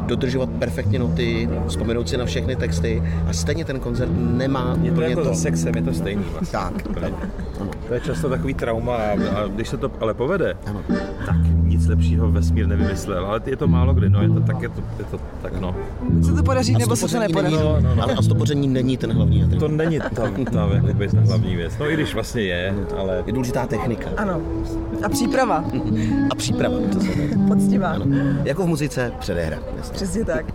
dodržovat 0.06 0.50
perfektně 0.50 1.00
noty, 1.00 1.50
vzpomenout 1.68 2.10
si 2.10 2.18
na 2.18 2.26
všechny 2.26 2.56
texty 2.56 3.04
a 3.28 3.34
stejně 3.34 3.66
ten 3.66 3.80
koncert 3.80 4.10
nemá 4.18 4.78
Je 4.82 4.90
to 4.92 4.94
úplně 4.94 5.08
jako 5.08 5.24
to. 5.24 5.34
se 5.36 5.42
sexem, 5.42 5.76
je 5.76 5.82
to 5.82 5.94
stejný 5.94 6.24
vlastně. 6.32 6.60
Tak. 6.60 6.74
To 7.88 7.94
je 7.94 8.00
často 8.00 8.30
takový 8.30 8.54
trauma 8.54 8.96
a, 8.96 9.12
a 9.12 9.48
když 9.48 9.70
se 9.70 9.78
to 9.78 9.92
ale 10.00 10.14
povede, 10.14 10.58
Ano. 10.66 10.82
tak 11.26 11.36
nic 11.86 11.90
lepšího 11.90 12.32
vesmír 12.32 12.68
nevymyslel, 12.68 13.26
ale 13.26 13.42
je 13.46 13.56
to 13.58 13.68
málo 13.68 13.94
kdy, 13.94 14.10
no 14.10 14.22
je 14.22 14.30
to 14.30 14.40
tak, 14.40 14.62
je 14.62 14.70
to, 14.70 14.82
je 15.00 15.06
to 15.12 15.20
tak 15.42 15.60
no. 15.62 15.76
Buď 16.10 16.26
se 16.26 16.34
to 16.34 16.44
podaří, 16.44 16.74
nebo 16.74 16.96
se 16.96 17.08
to 17.08 17.20
nepodaří. 17.20 17.56
Není, 17.56 17.66
No, 17.68 17.82
no, 17.82 17.96
no. 17.96 18.04
Ale 18.04 18.14
a 18.14 18.22
stopoření 18.22 18.68
není 18.68 18.98
ten 18.98 19.12
hlavní 19.12 19.44
atribut. 19.44 19.60
To 19.60 19.68
není 19.68 20.00
ta, 20.00 20.10
ta, 20.10 20.24
jakoby, 20.74 21.08
ta 21.08 21.20
hlavní 21.22 21.56
věc. 21.56 21.74
No 21.80 21.90
i 21.90 21.94
když 21.94 22.14
vlastně 22.14 22.42
je, 22.42 22.74
ale 22.98 23.24
Je 23.26 23.34
důležitá 23.34 23.66
technika 23.68 24.10
Ano. 24.18 24.42
A 25.04 25.10
příprava. 25.10 25.66
a 26.32 26.36
příprava. 26.36 26.76
To 26.94 27.00
se 27.00 27.08
Poctivá. 27.48 27.88
ano. 27.88 28.06
Jako 28.44 28.64
v 28.64 28.68
muzice 28.68 29.12
předehra. 29.20 29.58
jasně. 29.78 29.94
Přesně 29.94 30.26
tak. 30.26 30.46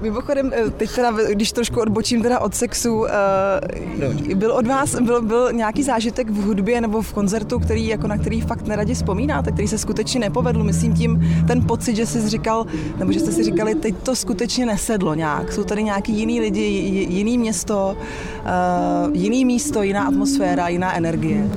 Mimochodem, 0.00 0.50
eh, 0.54 0.70
teď 0.70 0.94
teda, 0.94 1.10
když 1.32 1.52
trošku 1.52 1.80
odbočím 1.80 2.22
teda 2.22 2.38
od 2.40 2.54
sexu, 2.54 3.06
eh, 3.06 4.34
byl 4.34 4.52
od 4.52 4.66
vás, 4.66 5.00
byl, 5.00 5.22
byl 5.22 5.52
nějaký 5.52 5.82
zážitek 5.82 6.30
v 6.30 6.42
hudbě 6.44 6.80
nebo 6.80 7.02
v 7.02 7.12
koncertu, 7.12 7.58
který, 7.58 7.88
jako 7.88 8.06
na 8.06 8.18
který 8.18 8.40
fakt 8.40 8.66
neradi 8.66 8.94
vzpomínáte, 8.94 9.52
který 9.52 9.68
se 9.68 9.78
skutečně 9.78 10.20
nepovedl, 10.20 10.64
myslím 10.74 10.94
tím 10.94 11.44
ten 11.46 11.62
pocit, 11.66 11.96
že 11.96 12.06
jsi 12.06 12.28
říkal, 12.28 12.66
nebo 12.98 13.12
že 13.12 13.20
jste 13.20 13.32
si 13.32 13.44
říkali, 13.44 13.74
teď 13.74 13.94
to 14.02 14.16
skutečně 14.16 14.66
nesedlo 14.66 15.14
nějak, 15.14 15.52
jsou 15.52 15.64
tady 15.64 15.82
nějaký 15.82 16.12
jiný 16.18 16.40
lidi, 16.40 16.60
jiný 17.08 17.38
město, 17.38 17.96
eh, 18.44 19.10
jiný 19.12 19.44
místo, 19.44 19.82
jiná 19.82 20.04
atmosféra, 20.04 20.68
jiná 20.68 20.96
energie. 20.96 21.48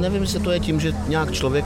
Nevím, 0.00 0.22
jestli 0.22 0.40
to 0.40 0.50
je 0.50 0.60
tím, 0.60 0.80
že 0.80 0.94
nějak 1.08 1.32
člověk 1.32 1.64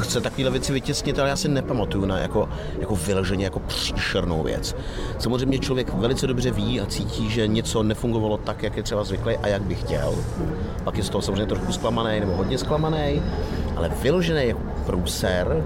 chce 0.00 0.20
takovéhle 0.20 0.50
věci 0.50 0.72
vytěsnit, 0.72 1.18
ale 1.18 1.28
já 1.28 1.36
si 1.36 1.48
nepamatuju 1.48 2.04
na 2.04 2.18
jako, 2.18 2.48
jako 2.80 2.96
vyloženě 2.96 3.44
jako 3.44 3.58
příšernou 3.60 4.42
věc. 4.42 4.76
Samozřejmě 5.18 5.58
člověk 5.58 5.94
velice 5.94 6.26
dobře 6.26 6.50
ví 6.50 6.80
a 6.80 6.86
cítí, 6.86 7.30
že 7.30 7.46
něco 7.46 7.82
nefungovalo 7.82 8.36
tak, 8.36 8.62
jak 8.62 8.76
je 8.76 8.82
třeba 8.82 9.04
zvyklý 9.04 9.36
a 9.36 9.48
jak 9.48 9.62
by 9.62 9.74
chtěl. 9.74 10.14
Pak 10.84 10.96
je 10.96 11.04
z 11.04 11.08
toho 11.08 11.22
samozřejmě 11.22 11.46
trošku 11.46 11.72
zklamaný 11.72 12.20
nebo 12.20 12.32
hodně 12.36 12.58
zklamaný, 12.58 13.22
ale 13.76 13.88
vyložený 13.88 14.48
jako 14.48 14.60
průser 14.86 15.64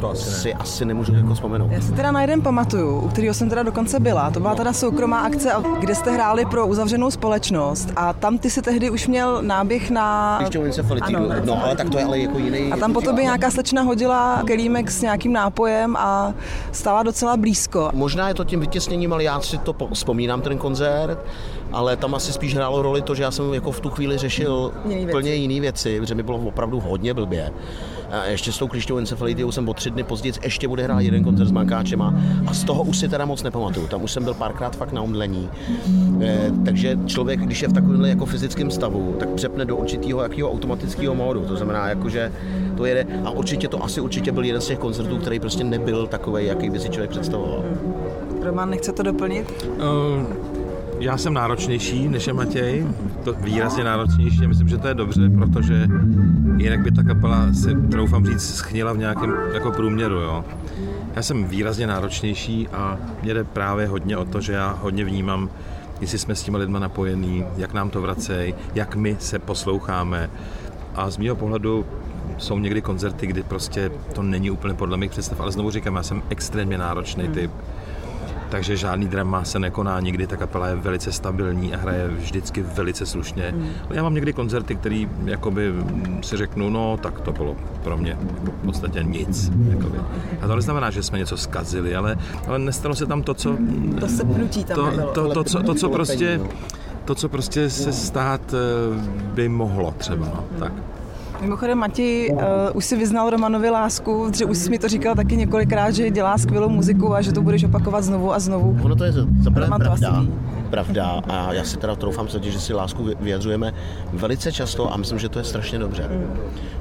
to 0.00 0.10
asi 0.10 0.30
ne. 0.30 0.36
si 0.36 0.54
asi 0.54 0.84
nemůžu 0.84 1.14
jako 1.14 1.34
vzpomenout. 1.34 1.72
Já 1.72 1.80
si 1.80 1.92
teda 1.92 2.10
na 2.12 2.20
jeden 2.20 2.42
pamatuju, 2.42 3.00
u 3.00 3.08
kterého 3.08 3.34
jsem 3.34 3.48
teda 3.48 3.62
dokonce 3.62 4.00
byla. 4.00 4.30
To 4.30 4.40
byla 4.40 4.54
teda 4.54 4.72
soukromá 4.72 5.20
akce, 5.20 5.50
kde 5.80 5.94
jste 5.94 6.10
hráli 6.10 6.44
pro 6.44 6.66
uzavřenou 6.66 7.10
společnost 7.10 7.92
a 7.96 8.12
tam 8.12 8.38
ty 8.38 8.50
si 8.50 8.62
tehdy 8.62 8.90
už 8.90 9.06
měl 9.08 9.42
náběh 9.42 9.90
na... 9.90 10.38
Když 10.42 10.56
encefalitídu, 10.56 11.30
Ano. 11.30 11.34
no 11.44 11.64
ale 11.64 11.76
tak 11.76 11.90
to 11.90 11.98
je 11.98 12.04
ale 12.04 12.18
jako 12.18 12.38
jiný. 12.38 12.72
A 12.72 12.76
tam 12.76 12.92
po 12.92 13.00
tobě 13.00 13.24
nějaká 13.24 13.50
slečna 13.50 13.82
hodila 13.82 14.42
kelímek 14.46 14.90
s 14.90 15.02
nějakým 15.02 15.32
nápojem 15.32 15.96
a 15.96 16.34
stála 16.72 17.02
docela 17.02 17.36
blízko. 17.36 17.90
Možná 17.94 18.28
je 18.28 18.34
to 18.34 18.44
tím 18.44 18.60
vytěsněním, 18.60 19.12
ale 19.12 19.24
já 19.24 19.40
si 19.40 19.58
to 19.58 19.72
po- 19.72 19.88
vzpomínám, 19.92 20.40
ten 20.40 20.58
koncert, 20.58 21.18
ale 21.72 21.96
tam 21.96 22.14
asi 22.14 22.32
spíš 22.32 22.54
hrálo 22.54 22.82
roli 22.82 23.02
to, 23.02 23.14
že 23.14 23.22
já 23.22 23.30
jsem 23.30 23.54
jako 23.54 23.70
v 23.72 23.80
tu 23.80 23.90
chvíli 23.90 24.18
řešil 24.18 24.72
Jiný 24.88 25.06
úplně 25.06 25.34
jiné 25.34 25.60
věci, 25.60 26.00
protože 26.00 26.14
mi 26.14 26.22
bylo 26.22 26.38
opravdu 26.38 26.80
hodně 26.80 27.14
blbě. 27.14 27.52
A 28.10 28.24
ještě 28.24 28.52
s 28.52 28.58
tou 28.58 28.68
klišťovou 28.68 28.98
encefalitidou 28.98 29.52
jsem 29.52 29.68
o 29.68 29.74
tři 29.74 29.90
dny 29.90 30.02
později 30.02 30.32
ještě 30.42 30.68
bude 30.68 30.82
hrát 30.82 31.00
jeden 31.00 31.24
koncert 31.24 31.46
s 31.48 31.52
Mankáčem 31.52 32.02
a, 32.02 32.14
a 32.46 32.54
z 32.54 32.64
toho 32.64 32.82
už 32.82 32.98
si 32.98 33.08
teda 33.08 33.24
moc 33.24 33.42
nepamatuju. 33.42 33.86
Tam 33.86 34.02
už 34.02 34.12
jsem 34.12 34.24
byl 34.24 34.34
párkrát 34.34 34.76
fakt 34.76 34.92
na 34.92 35.02
omdlení. 35.02 35.48
E, 36.20 36.50
takže 36.64 36.98
člověk, 37.06 37.40
když 37.40 37.62
je 37.62 37.68
v 37.68 37.72
takovémhle 37.72 38.08
jako 38.08 38.26
fyzickém 38.26 38.70
stavu, 38.70 39.16
tak 39.18 39.28
přepne 39.28 39.64
do 39.64 39.76
určitého 39.76 40.22
jakého 40.22 40.52
automatického 40.52 41.14
módu. 41.14 41.40
To 41.40 41.56
znamená, 41.56 41.88
jako, 41.88 42.08
že 42.08 42.32
to 42.76 42.84
jede 42.84 43.06
a 43.24 43.30
určitě 43.30 43.68
to 43.68 43.84
asi 43.84 44.00
určitě 44.00 44.32
byl 44.32 44.44
jeden 44.44 44.60
z 44.60 44.66
těch 44.66 44.78
koncertů, 44.78 45.18
který 45.18 45.40
prostě 45.40 45.64
nebyl 45.64 46.06
takový, 46.06 46.46
jaký 46.46 46.70
by 46.70 46.78
si 46.78 46.88
člověk 46.88 47.10
představoval. 47.10 47.64
Roman, 48.42 48.70
nechce 48.70 48.92
to 48.92 49.02
doplnit? 49.02 49.66
Uh, 49.76 50.55
já 51.00 51.16
jsem 51.16 51.34
náročnější 51.34 52.08
než 52.08 52.26
je 52.26 52.32
Matěj, 52.32 52.86
to 53.24 53.32
výrazně 53.32 53.84
náročnější 53.84 54.44
a 54.44 54.48
myslím, 54.48 54.68
že 54.68 54.78
to 54.78 54.88
je 54.88 54.94
dobře, 54.94 55.30
protože 55.38 55.88
jinak 56.56 56.80
by 56.80 56.92
ta 56.92 57.02
kapela 57.02 57.52
se, 57.52 57.74
troufám 57.90 58.26
říct, 58.26 58.54
schnila 58.54 58.92
v 58.92 58.98
nějakém 58.98 59.34
jako 59.54 59.72
průměru, 59.72 60.14
jo. 60.14 60.44
Já 61.16 61.22
jsem 61.22 61.44
výrazně 61.44 61.86
náročnější 61.86 62.68
a 62.68 62.98
mě 63.22 63.34
jde 63.34 63.44
právě 63.44 63.86
hodně 63.86 64.16
o 64.16 64.24
to, 64.24 64.40
že 64.40 64.52
já 64.52 64.78
hodně 64.82 65.04
vnímám, 65.04 65.50
jestli 66.00 66.18
jsme 66.18 66.34
s 66.34 66.42
těma 66.42 66.58
lidma 66.58 66.78
napojení, 66.78 67.44
jak 67.56 67.74
nám 67.74 67.90
to 67.90 68.02
vracejí, 68.02 68.54
jak 68.74 68.96
my 68.96 69.16
se 69.20 69.38
posloucháme. 69.38 70.30
A 70.94 71.10
z 71.10 71.18
mého 71.18 71.36
pohledu 71.36 71.86
jsou 72.38 72.58
někdy 72.58 72.82
koncerty, 72.82 73.26
kdy 73.26 73.42
prostě 73.42 73.90
to 74.14 74.22
není 74.22 74.50
úplně 74.50 74.74
podle 74.74 74.96
mých 74.96 75.10
představ, 75.10 75.40
ale 75.40 75.52
znovu 75.52 75.70
říkám, 75.70 75.96
já 75.96 76.02
jsem 76.02 76.22
extrémně 76.30 76.78
náročný 76.78 77.28
typ. 77.28 77.50
Takže 78.48 78.76
žádný 78.76 79.08
drama 79.08 79.44
se 79.44 79.58
nekoná 79.58 80.00
nikdy, 80.00 80.26
ta 80.26 80.36
kapela 80.36 80.68
je 80.68 80.76
velice 80.76 81.12
stabilní 81.12 81.74
a 81.74 81.78
hraje 81.78 82.08
vždycky 82.08 82.62
velice 82.62 83.06
slušně. 83.06 83.54
Já 83.90 84.02
mám 84.02 84.14
někdy 84.14 84.32
koncerty, 84.32 84.76
který 84.76 85.08
jakoby 85.24 85.72
mm, 85.72 86.22
si 86.22 86.36
řeknu, 86.36 86.70
no 86.70 86.96
tak 87.02 87.20
to 87.20 87.32
bylo 87.32 87.56
pro 87.84 87.96
mě 87.96 88.18
v 88.62 88.64
podstatě 88.64 89.02
nic. 89.02 89.52
Jakoby. 89.68 89.98
A 90.40 90.46
to 90.46 90.56
neznamená, 90.56 90.90
že 90.90 91.02
jsme 91.02 91.18
něco 91.18 91.36
zkazili, 91.36 91.96
ale, 91.96 92.16
ale 92.46 92.58
nestalo 92.58 92.94
se 92.94 93.06
tam 93.06 93.22
to, 93.22 93.34
co 93.34 93.56
To 94.00 94.08
se 94.08 94.24
pnutí 94.24 94.64
tam 94.64 94.76
to, 94.76 94.86
nebylo. 94.90 95.12
to, 95.12 95.34
to, 95.34 95.44
co, 95.44 95.62
to, 95.62 95.74
co 95.74 95.88
prostě 95.88 96.40
to, 97.04 97.14
co 97.14 97.28
prostě 97.28 97.70
se 97.70 97.92
stát 97.92 98.54
eh, 98.54 98.56
by 99.34 99.48
mohlo 99.48 99.94
třeba, 99.98 100.26
no. 100.26 100.44
tak. 100.58 100.72
Mimochodem, 101.40 101.78
Mati, 101.78 102.32
uh, 102.32 102.40
už 102.74 102.84
si 102.84 102.96
vyznal 102.96 103.30
Romanovi 103.30 103.70
lásku, 103.70 104.30
že 104.38 104.44
už 104.44 104.58
jsi 104.58 104.70
mi 104.70 104.78
to 104.78 104.88
říkal 104.88 105.14
taky 105.14 105.36
několikrát, 105.36 105.90
že 105.90 106.10
dělá 106.10 106.38
skvělou 106.38 106.68
muziku 106.68 107.14
a 107.14 107.22
že 107.22 107.32
to 107.32 107.42
budeš 107.42 107.64
opakovat 107.64 108.00
znovu 108.04 108.32
a 108.32 108.38
znovu. 108.38 108.78
Ono 108.82 108.96
to 108.96 109.04
je 109.04 109.12
za 109.12 109.50
prvé 109.50 109.66
Roman 109.66 109.80
to 109.80 109.92
asi 109.92 110.00
pravda, 110.00 110.32
pravda 110.70 111.22
a 111.28 111.52
já 111.52 111.64
si 111.64 111.76
teda 111.76 111.96
troufám 111.96 112.26
tvrdit, 112.26 112.50
že 112.52 112.60
si 112.60 112.72
lásku 112.72 113.04
vy- 113.04 113.14
vyjadřujeme 113.20 113.72
velice 114.12 114.52
často 114.52 114.92
a 114.92 114.96
myslím, 114.96 115.18
že 115.18 115.28
to 115.28 115.38
je 115.38 115.44
strašně 115.44 115.78
dobře. 115.78 116.10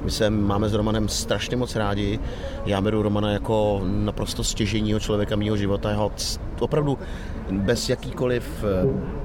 My 0.03 0.11
se 0.11 0.29
máme 0.29 0.69
s 0.69 0.73
Romanem 0.73 1.09
strašně 1.09 1.57
moc 1.57 1.75
rádi. 1.75 2.19
Já 2.65 2.81
beru 2.81 3.01
Romana 3.01 3.31
jako 3.31 3.81
naprosto 3.85 4.43
stěžejního 4.43 4.99
člověka 4.99 5.35
mého 5.35 5.57
života. 5.57 5.89
Jeho 5.89 6.11
opravdu 6.59 6.97
bez 7.51 7.89
jakýkoliv 7.89 8.63
eh, 8.63 9.24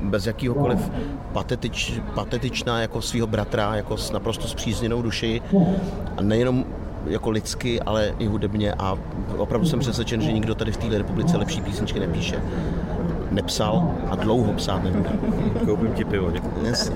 bez 0.00 0.26
jakýhokoliv 0.26 0.90
patetič, 1.32 2.00
patetičná 2.14 2.80
jako 2.80 3.02
svého 3.02 3.26
bratra, 3.26 3.76
jako 3.76 3.96
s 3.96 4.12
naprosto 4.12 4.48
zpřízněnou 4.48 5.02
duši 5.02 5.42
a 6.16 6.22
nejenom 6.22 6.64
jako 7.06 7.30
lidsky, 7.30 7.80
ale 7.80 8.14
i 8.18 8.26
hudebně 8.26 8.72
a 8.72 8.98
opravdu 9.36 9.66
jsem 9.66 9.80
přesvědčen, 9.80 10.20
že 10.20 10.32
nikdo 10.32 10.54
tady 10.54 10.72
v 10.72 10.76
této 10.76 10.98
republice 10.98 11.36
lepší 11.36 11.60
písničky 11.60 12.00
nepíše. 12.00 12.42
Nepsal 13.30 13.94
a 14.10 14.16
dlouho 14.16 14.52
psát 14.52 14.84
nebude. 14.84 15.10
Koupím 15.64 15.92
ti 15.92 16.04
pivo, 16.04 16.30
děkuji. 16.30 16.66
Yes. 16.66 16.92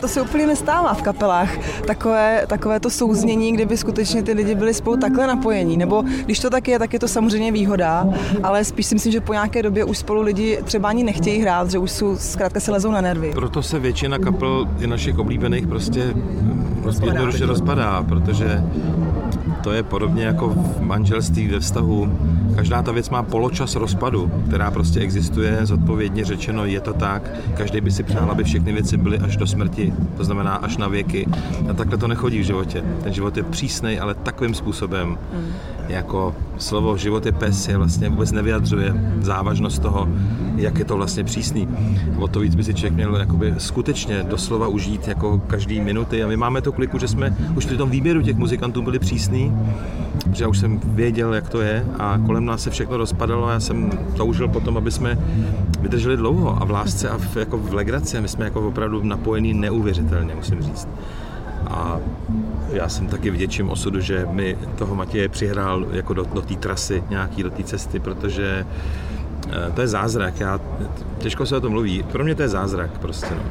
To 0.00 0.08
se 0.08 0.20
úplně 0.20 0.46
nestává 0.46 0.94
v 0.94 1.02
kapelách. 1.02 1.75
Takové, 1.86 2.42
takové 2.46 2.80
to 2.80 2.90
souznění, 2.90 3.52
kdyby 3.52 3.76
skutečně 3.76 4.22
ty 4.22 4.32
lidi 4.32 4.54
byli 4.54 4.74
spolu 4.74 4.96
takhle 4.96 5.26
napojení. 5.26 5.76
Nebo 5.76 6.04
když 6.24 6.40
to 6.40 6.50
tak 6.50 6.68
je, 6.68 6.78
tak 6.78 6.92
je 6.92 6.98
to 6.98 7.08
samozřejmě 7.08 7.52
výhoda, 7.52 8.06
ale 8.42 8.64
spíš 8.64 8.86
si 8.86 8.94
myslím, 8.94 9.12
že 9.12 9.20
po 9.20 9.32
nějaké 9.32 9.62
době 9.62 9.84
už 9.84 9.98
spolu 9.98 10.22
lidi 10.22 10.58
třeba 10.64 10.88
ani 10.88 11.04
nechtějí 11.04 11.40
hrát, 11.40 11.70
že 11.70 11.78
už 11.78 11.90
jsou 11.90 12.16
zkrátka 12.16 12.60
se 12.60 12.72
lezou 12.72 12.90
na 12.90 13.00
nervy. 13.00 13.32
Proto 13.32 13.62
se 13.62 13.78
většina 13.78 14.18
kapel 14.18 14.68
i 14.80 14.86
našich 14.86 15.18
oblíbených 15.18 15.66
prostě 15.66 16.14
jednoduše 17.04 17.46
rozpadá, 17.46 18.02
protože 18.08 18.64
to 19.62 19.72
je 19.72 19.82
podobně 19.82 20.24
jako 20.24 20.48
v 20.48 20.80
manželství 20.80 21.48
ve 21.48 21.60
vztahu. 21.60 22.12
Každá 22.56 22.82
ta 22.82 22.92
věc 22.92 23.10
má 23.10 23.22
poločas 23.22 23.76
rozpadu, 23.76 24.30
která 24.48 24.70
prostě 24.70 25.00
existuje, 25.00 25.66
zodpovědně 25.66 26.24
řečeno 26.24 26.64
je 26.64 26.80
to 26.80 26.92
tak. 26.92 27.30
Každý 27.54 27.80
by 27.80 27.90
si 27.90 28.02
přál, 28.02 28.30
aby 28.30 28.44
všechny 28.44 28.72
věci 28.72 28.96
byly 28.96 29.18
až 29.18 29.36
do 29.36 29.46
smrti, 29.46 29.92
to 30.16 30.24
znamená 30.24 30.54
až 30.54 30.76
na 30.76 30.88
věky. 30.88 31.26
A 31.70 31.72
takhle 31.72 31.98
to 31.98 32.08
nechodí 32.08 32.38
v 32.38 32.44
životě. 32.44 32.84
Ten 33.02 33.12
život 33.12 33.36
je 33.36 33.42
přísnej, 33.42 34.00
ale 34.00 34.14
takovým 34.14 34.54
způsobem, 34.54 35.18
jako 35.88 36.34
slovo 36.58 36.96
život 36.96 37.26
je 37.26 37.32
pes, 37.32 37.68
je 37.68 37.76
vlastně 37.76 38.08
vůbec 38.08 38.32
nevyjadřuje 38.32 38.94
závažnost 39.20 39.82
toho, 39.82 40.08
jak 40.56 40.78
je 40.78 40.84
to 40.84 40.96
vlastně 40.96 41.24
přísný. 41.24 41.68
O 42.18 42.28
to 42.28 42.40
víc 42.40 42.54
by 42.54 42.64
si 42.64 42.74
člověk 42.74 42.94
měl 42.94 43.16
jakoby 43.16 43.54
skutečně 43.58 44.22
doslova 44.22 44.68
užít 44.68 45.08
jako 45.08 45.38
každý 45.38 45.80
minuty. 45.80 46.24
A 46.24 46.28
my 46.28 46.36
máme 46.36 46.62
tu 46.62 46.72
kliku, 46.72 46.98
že 46.98 47.08
jsme 47.08 47.36
už 47.56 47.66
při 47.66 47.76
tom 47.76 47.90
výběru 47.90 48.22
těch 48.22 48.36
muzikantů 48.36 48.82
byli 48.82 48.98
přísní, 48.98 49.52
že 50.32 50.44
já 50.44 50.48
už 50.48 50.58
jsem 50.58 50.80
věděl, 50.84 51.34
jak 51.34 51.48
to 51.48 51.60
je 51.60 51.86
a 51.98 52.18
kolem 52.26 52.44
nás 52.44 52.62
se 52.62 52.70
všechno 52.70 52.96
rozpadalo 52.96 53.46
a 53.46 53.52
já 53.52 53.60
jsem 53.60 53.90
toužil 54.16 54.48
potom, 54.48 54.76
aby 54.76 54.90
jsme 54.90 55.18
vydrželi 55.80 56.16
dlouho 56.16 56.62
a 56.62 56.64
v 56.64 56.70
lásce 56.70 57.08
a 57.08 57.18
v, 57.18 57.36
jako 57.36 57.58
v 57.58 57.74
legraci 57.74 58.20
my 58.20 58.28
jsme 58.28 58.44
jako 58.44 58.68
opravdu 58.68 59.02
napojení 59.02 59.54
neuvěřitelně, 59.54 60.34
musím 60.34 60.62
říct. 60.62 60.88
A 61.66 62.00
já 62.72 62.88
jsem 62.88 63.06
taky 63.06 63.30
vděčím 63.30 63.70
osudu, 63.70 64.00
že 64.00 64.26
mi 64.30 64.58
toho 64.78 64.94
Matěje 64.94 65.28
přihrál 65.28 65.86
jako 65.90 66.14
do, 66.14 66.24
do 66.24 66.42
té 66.42 66.54
trasy, 66.54 67.04
nějaký 67.10 67.42
do 67.42 67.50
té 67.50 67.62
cesty, 67.62 68.00
protože 68.00 68.66
eh, 69.48 69.72
to 69.74 69.80
je 69.80 69.88
zázrak. 69.88 70.40
Já, 70.40 70.60
těžko 71.18 71.46
se 71.46 71.56
o 71.56 71.60
tom 71.60 71.72
mluví. 71.72 72.02
Pro 72.02 72.24
mě 72.24 72.34
to 72.34 72.42
je 72.42 72.48
zázrak 72.48 72.98
prostě. 72.98 73.34
No. 73.34 73.42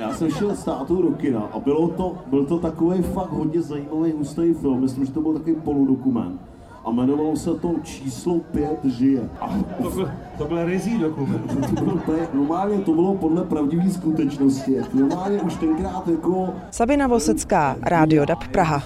Já 0.00 0.14
jsem 0.14 0.30
šel 0.30 0.54
s 0.54 0.64
tátou 0.64 1.02
do 1.02 1.10
kina 1.10 1.40
a 1.40 1.58
bylo 1.58 1.88
to, 1.88 2.14
byl 2.26 2.44
to 2.44 2.58
takový 2.58 3.02
fakt 3.02 3.30
hodně 3.32 3.62
zajímavý 3.62 4.12
hustý 4.12 4.54
film. 4.54 4.80
Myslím, 4.80 5.06
že 5.06 5.12
to 5.12 5.20
byl 5.20 5.32
takový 5.32 5.56
poludokument. 5.56 6.40
A 6.86 6.90
jmenovalo 6.90 7.36
se 7.36 7.54
to 7.54 7.74
číslo 7.82 8.38
5 8.40 8.84
žije. 8.84 9.28
A 9.40 9.48
To 9.82 9.90
byl, 9.90 10.10
to 10.38 10.44
byl 10.44 10.64
rizí 10.64 10.98
dokument. 10.98 11.46
to 11.78 11.84
bylo, 11.84 11.98
to 12.06 12.12
je- 12.12 12.28
normálně 12.34 12.78
to 12.78 12.92
bylo 12.92 13.14
podle 13.14 13.44
pravdivé 13.44 13.90
skutečnosti. 13.90 14.76
Normálně 14.94 15.40
už 15.42 15.56
tenkrát 15.56 16.08
jako 16.08 16.48
Sabina 16.70 17.06
Vosecká, 17.06 17.76
Rádio 17.82 18.24
DAB 18.24 18.48
Praha. 18.48 18.82